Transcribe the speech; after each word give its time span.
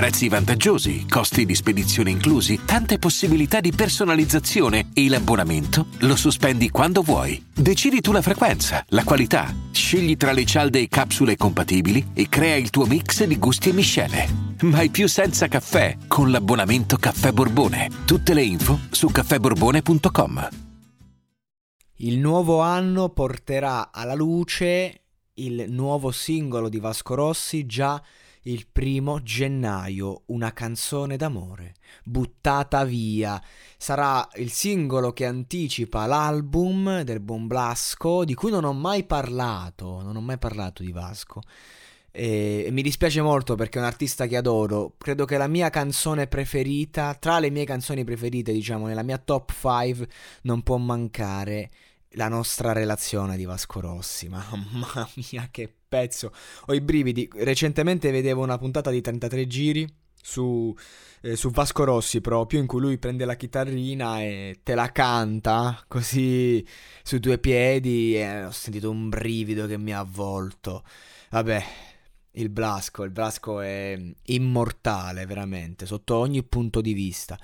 Prezzi 0.00 0.30
vantaggiosi, 0.30 1.06
costi 1.06 1.44
di 1.44 1.54
spedizione 1.54 2.08
inclusi, 2.08 2.60
tante 2.64 2.98
possibilità 2.98 3.60
di 3.60 3.70
personalizzazione 3.70 4.88
e 4.94 5.06
l'abbonamento 5.10 5.88
lo 5.98 6.16
sospendi 6.16 6.70
quando 6.70 7.02
vuoi. 7.02 7.44
Decidi 7.54 8.00
tu 8.00 8.10
la 8.10 8.22
frequenza, 8.22 8.82
la 8.88 9.04
qualità, 9.04 9.54
scegli 9.70 10.16
tra 10.16 10.32
le 10.32 10.46
cialde 10.46 10.80
e 10.80 10.88
capsule 10.88 11.36
compatibili 11.36 12.12
e 12.14 12.30
crea 12.30 12.56
il 12.56 12.70
tuo 12.70 12.86
mix 12.86 13.24
di 13.24 13.38
gusti 13.38 13.68
e 13.68 13.72
miscele. 13.74 14.26
Mai 14.62 14.88
più 14.88 15.06
senza 15.06 15.48
caffè 15.48 15.98
con 16.08 16.30
l'abbonamento 16.30 16.96
Caffè 16.96 17.32
Borbone. 17.32 17.90
Tutte 18.06 18.32
le 18.32 18.42
info 18.42 18.80
su 18.88 19.08
caffèborbone.com. 19.08 20.48
Il 21.96 22.16
nuovo 22.16 22.60
anno 22.62 23.10
porterà 23.10 23.90
alla 23.92 24.14
luce 24.14 25.02
il 25.34 25.66
nuovo 25.68 26.10
singolo 26.10 26.70
di 26.70 26.78
Vasco 26.78 27.14
Rossi 27.14 27.66
già 27.66 28.02
il 28.42 28.66
primo 28.70 29.22
gennaio, 29.22 30.22
una 30.26 30.52
canzone 30.52 31.16
d'amore, 31.16 31.74
buttata 32.04 32.84
via. 32.84 33.42
Sarà 33.76 34.26
il 34.36 34.50
singolo 34.50 35.12
che 35.12 35.26
anticipa 35.26 36.06
l'album 36.06 37.02
del 37.02 37.20
buon 37.20 37.46
Blasco, 37.46 38.24
di 38.24 38.34
cui 38.34 38.50
non 38.50 38.64
ho 38.64 38.72
mai 38.72 39.04
parlato, 39.04 40.02
non 40.02 40.16
ho 40.16 40.20
mai 40.20 40.38
parlato 40.38 40.82
di 40.82 40.92
Vasco. 40.92 41.42
E, 42.12 42.68
mi 42.72 42.82
dispiace 42.82 43.20
molto 43.20 43.54
perché 43.54 43.78
è 43.78 43.82
un 43.82 43.86
artista 43.86 44.26
che 44.26 44.36
adoro. 44.36 44.94
Credo 44.98 45.24
che 45.24 45.36
la 45.36 45.46
mia 45.46 45.70
canzone 45.70 46.26
preferita, 46.26 47.14
tra 47.14 47.38
le 47.38 47.50
mie 47.50 47.64
canzoni 47.64 48.04
preferite, 48.04 48.52
diciamo, 48.52 48.86
nella 48.86 49.02
mia 49.02 49.18
top 49.18 49.52
5, 49.52 50.08
non 50.42 50.62
può 50.62 50.76
mancare 50.76 51.70
la 52.14 52.28
nostra 52.28 52.72
relazione 52.72 53.36
di 53.36 53.44
Vasco 53.44 53.80
Rossi. 53.80 54.28
Mamma 54.28 55.08
mia, 55.30 55.48
che 55.50 55.72
pezzo! 55.88 56.32
Ho 56.66 56.74
i 56.74 56.80
brividi. 56.80 57.28
Recentemente 57.34 58.10
vedevo 58.10 58.42
una 58.42 58.58
puntata 58.58 58.90
di 58.90 59.00
33 59.00 59.46
giri 59.46 59.86
su, 60.20 60.74
eh, 61.22 61.36
su 61.36 61.50
Vasco 61.50 61.84
Rossi 61.84 62.20
proprio, 62.20 62.60
in 62.60 62.66
cui 62.66 62.80
lui 62.80 62.98
prende 62.98 63.24
la 63.24 63.36
chitarrina 63.36 64.20
e 64.22 64.60
te 64.62 64.74
la 64.74 64.90
canta 64.92 65.84
così 65.86 66.66
su 67.02 67.18
due 67.18 67.38
piedi. 67.38 68.16
E 68.16 68.44
ho 68.44 68.50
sentito 68.50 68.90
un 68.90 69.08
brivido 69.08 69.66
che 69.66 69.78
mi 69.78 69.92
ha 69.92 70.00
avvolto. 70.00 70.84
Vabbè. 71.30 71.64
Il 72.34 72.48
Blasco, 72.48 73.02
il 73.02 73.10
Blasco 73.10 73.60
è 73.60 74.00
immortale 74.26 75.26
veramente, 75.26 75.84
sotto 75.84 76.14
ogni 76.14 76.44
punto 76.44 76.80
di 76.80 76.92
vista. 76.92 77.36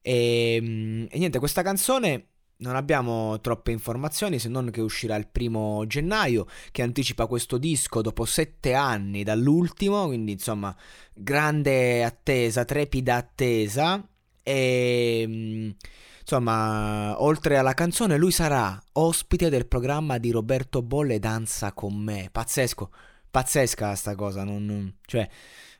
E, 0.00 0.54
ehm, 0.56 1.06
e 1.10 1.18
niente, 1.18 1.38
questa 1.38 1.60
canzone 1.60 2.33
non 2.58 2.76
abbiamo 2.76 3.40
troppe 3.40 3.72
informazioni 3.72 4.38
se 4.38 4.48
non 4.48 4.70
che 4.70 4.80
uscirà 4.80 5.16
il 5.16 5.26
primo 5.26 5.84
gennaio, 5.86 6.46
che 6.70 6.82
anticipa 6.82 7.26
questo 7.26 7.58
disco 7.58 8.00
dopo 8.00 8.24
sette 8.24 8.74
anni 8.74 9.24
dall'ultimo, 9.24 10.06
quindi 10.06 10.32
insomma 10.32 10.74
grande 11.12 12.04
attesa, 12.04 12.64
trepida 12.64 13.16
attesa. 13.16 14.06
E 14.42 15.24
mm, 15.26 15.70
insomma, 16.20 17.20
oltre 17.22 17.56
alla 17.56 17.74
canzone, 17.74 18.16
lui 18.16 18.30
sarà 18.30 18.80
ospite 18.92 19.48
del 19.48 19.66
programma 19.66 20.18
di 20.18 20.30
Roberto 20.30 20.82
Bolle 20.82 21.18
Danza 21.18 21.72
con 21.72 21.94
me. 21.96 22.28
Pazzesco, 22.30 22.90
pazzesca 23.30 23.94
sta 23.94 24.14
cosa. 24.14 24.44
Non, 24.44 24.96
cioè, 25.06 25.28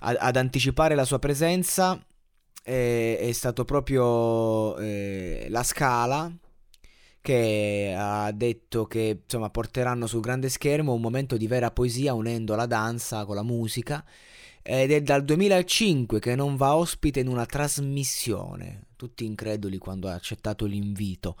ad, 0.00 0.16
ad 0.18 0.36
anticipare 0.36 0.94
la 0.94 1.04
sua 1.04 1.18
presenza 1.18 2.02
è, 2.62 3.18
è 3.20 3.32
stato 3.32 3.64
proprio 3.64 4.76
eh, 4.78 5.46
la 5.50 5.62
scala 5.62 6.32
che 7.22 7.94
ha 7.96 8.30
detto 8.32 8.86
che 8.86 9.20
insomma, 9.22 9.48
porteranno 9.48 10.06
sul 10.06 10.20
grande 10.20 10.48
schermo 10.48 10.92
un 10.92 11.00
momento 11.00 11.36
di 11.36 11.46
vera 11.46 11.70
poesia 11.70 12.12
unendo 12.12 12.54
la 12.56 12.66
danza 12.66 13.24
con 13.24 13.36
la 13.36 13.44
musica 13.44 14.04
ed 14.60 14.90
è 14.90 15.00
dal 15.00 15.24
2005 15.24 16.18
che 16.18 16.34
non 16.34 16.56
va 16.56 16.76
ospite 16.76 17.20
in 17.20 17.28
una 17.28 17.46
trasmissione, 17.46 18.86
tutti 19.02 19.24
increduli 19.24 19.78
quando 19.78 20.08
ha 20.08 20.14
accettato 20.14 20.64
l'invito. 20.64 21.36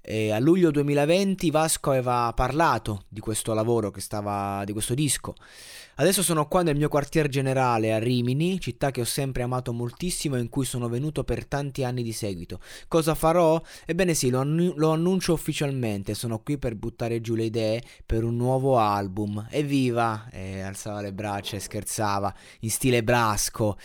E 0.00 0.30
a 0.30 0.38
luglio 0.38 0.70
2020 0.70 1.50
Vasco 1.50 1.90
aveva 1.90 2.32
parlato 2.34 3.04
di 3.08 3.18
questo 3.20 3.52
lavoro 3.52 3.92
stava 3.96 4.62
di 4.64 4.72
questo 4.72 4.94
disco. 4.94 5.34
Adesso 5.96 6.22
sono 6.22 6.48
qua 6.48 6.62
nel 6.62 6.76
mio 6.76 6.88
quartier 6.88 7.28
generale 7.28 7.92
a 7.92 7.98
Rimini, 7.98 8.58
città 8.58 8.90
che 8.90 9.02
ho 9.02 9.04
sempre 9.04 9.42
amato 9.42 9.74
moltissimo 9.74 10.36
e 10.36 10.40
in 10.40 10.48
cui 10.48 10.64
sono 10.64 10.88
venuto 10.88 11.24
per 11.24 11.44
tanti 11.44 11.84
anni 11.84 12.02
di 12.02 12.12
seguito. 12.12 12.58
Cosa 12.88 13.14
farò? 13.14 13.60
Ebbene 13.84 14.14
sì, 14.14 14.30
lo, 14.30 14.38
annu- 14.38 14.74
lo 14.78 14.92
annuncio 14.92 15.34
ufficialmente, 15.34 16.14
sono 16.14 16.38
qui 16.38 16.56
per 16.56 16.76
buttare 16.76 17.20
giù 17.20 17.34
le 17.34 17.44
idee 17.44 17.82
per 18.06 18.24
un 18.24 18.36
nuovo 18.36 18.78
album. 18.78 19.46
Evviva! 19.50 20.30
E 20.30 20.60
alzava 20.60 21.02
le 21.02 21.12
braccia 21.12 21.56
e 21.56 21.60
scherzava 21.60 22.32
in 22.60 22.70
stile 22.70 23.02
brasco. 23.02 23.76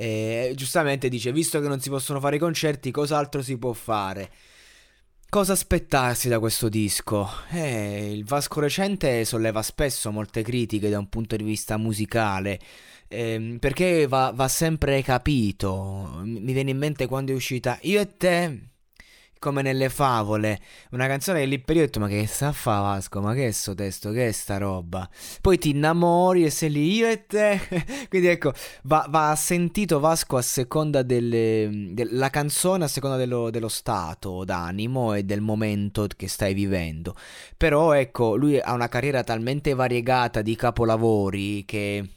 E 0.00 0.52
giustamente 0.54 1.08
dice, 1.08 1.32
visto 1.32 1.60
che 1.60 1.66
non 1.66 1.80
si 1.80 1.90
possono 1.90 2.20
fare 2.20 2.36
i 2.36 2.38
concerti, 2.38 2.92
cos'altro 2.92 3.42
si 3.42 3.58
può 3.58 3.72
fare? 3.72 4.30
Cosa 5.28 5.54
aspettarsi 5.54 6.28
da 6.28 6.38
questo 6.38 6.68
disco? 6.68 7.28
Eh, 7.50 8.12
il 8.12 8.24
Vasco 8.24 8.60
recente 8.60 9.24
solleva 9.24 9.60
spesso 9.60 10.12
molte 10.12 10.42
critiche 10.42 10.88
da 10.88 11.00
un 11.00 11.08
punto 11.08 11.34
di 11.34 11.42
vista 11.42 11.76
musicale, 11.78 12.60
ehm, 13.08 13.58
perché 13.58 14.06
va, 14.06 14.30
va 14.32 14.46
sempre 14.46 15.02
capito. 15.02 16.20
Mi 16.22 16.52
viene 16.52 16.70
in 16.70 16.78
mente 16.78 17.06
quando 17.06 17.32
è 17.32 17.34
uscita 17.34 17.76
Io 17.82 18.00
e 18.00 18.16
te, 18.16 18.58
come 19.38 19.62
nelle 19.62 19.88
favole, 19.88 20.60
una 20.90 21.06
canzone 21.06 21.40
che 21.40 21.46
lì 21.46 21.58
per 21.58 21.76
io 21.76 21.82
ho 21.82 21.84
detto 21.86 22.00
ma 22.00 22.08
che 22.08 22.26
sta 22.26 22.48
a 22.48 22.52
fa 22.52 22.80
Vasco, 22.80 23.20
ma 23.20 23.34
che 23.34 23.48
è 23.48 23.50
sto 23.50 23.74
testo, 23.74 24.10
che 24.10 24.28
è 24.28 24.32
sta 24.32 24.58
roba? 24.58 25.08
Poi 25.40 25.58
ti 25.58 25.70
innamori 25.70 26.44
e 26.44 26.50
sei 26.50 26.70
lì 26.70 26.94
io 26.94 27.08
e 27.08 27.26
te, 27.26 27.60
quindi 28.08 28.28
ecco, 28.28 28.52
va, 28.82 29.06
va 29.08 29.34
sentito 29.36 30.00
Vasco 30.00 30.36
a 30.36 30.42
seconda 30.42 31.02
delle, 31.02 31.90
della 31.92 32.30
canzone, 32.30 32.84
a 32.84 32.88
seconda 32.88 33.16
dello, 33.16 33.50
dello 33.50 33.68
stato 33.68 34.44
d'animo 34.44 35.14
e 35.14 35.24
del 35.24 35.40
momento 35.40 36.06
che 36.16 36.28
stai 36.28 36.54
vivendo, 36.54 37.14
però 37.56 37.92
ecco, 37.92 38.36
lui 38.36 38.58
ha 38.58 38.72
una 38.72 38.88
carriera 38.88 39.22
talmente 39.22 39.74
variegata 39.74 40.42
di 40.42 40.56
capolavori 40.56 41.64
che... 41.64 42.08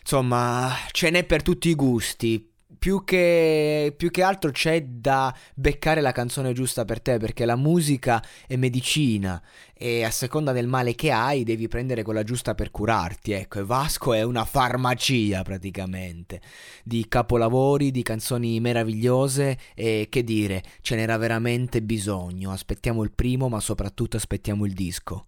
Insomma, 0.00 0.72
ce 0.92 1.10
n'è 1.10 1.24
per 1.24 1.42
tutti 1.42 1.68
i 1.68 1.74
gusti 1.74 2.48
più 2.76 3.02
che, 3.04 3.94
più 3.96 4.10
che 4.10 4.22
altro 4.22 4.50
c'è 4.50 4.82
da 4.82 5.34
beccare 5.54 6.00
la 6.00 6.12
canzone 6.12 6.52
giusta 6.52 6.84
per 6.84 7.00
te, 7.00 7.18
perché 7.18 7.44
la 7.44 7.56
musica 7.56 8.22
è 8.46 8.56
medicina 8.56 9.42
e 9.72 10.04
a 10.04 10.10
seconda 10.10 10.52
del 10.52 10.66
male 10.66 10.94
che 10.94 11.10
hai 11.10 11.44
devi 11.44 11.68
prendere 11.68 12.02
quella 12.02 12.24
giusta 12.24 12.54
per 12.54 12.70
curarti. 12.70 13.32
Ecco, 13.32 13.60
e 13.60 13.64
Vasco 13.64 14.12
è 14.12 14.22
una 14.22 14.44
farmacia 14.44 15.42
praticamente 15.42 16.40
di 16.84 17.06
capolavori, 17.08 17.90
di 17.90 18.02
canzoni 18.02 18.60
meravigliose 18.60 19.58
e 19.74 20.08
che 20.10 20.22
dire, 20.22 20.62
ce 20.82 20.96
n'era 20.96 21.16
veramente 21.16 21.80
bisogno. 21.80 22.50
Aspettiamo 22.50 23.02
il 23.02 23.12
primo, 23.12 23.48
ma 23.48 23.60
soprattutto 23.60 24.16
aspettiamo 24.16 24.66
il 24.66 24.74
disco. 24.74 25.27